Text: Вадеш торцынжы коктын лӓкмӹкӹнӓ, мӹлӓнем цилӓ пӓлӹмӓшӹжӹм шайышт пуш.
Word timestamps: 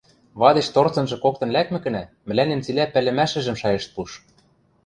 Вадеш 0.39 0.67
торцынжы 0.75 1.17
коктын 1.23 1.49
лӓкмӹкӹнӓ, 1.55 2.03
мӹлӓнем 2.27 2.59
цилӓ 2.65 2.85
пӓлӹмӓшӹжӹм 2.93 3.55
шайышт 3.61 3.89
пуш. 3.95 4.11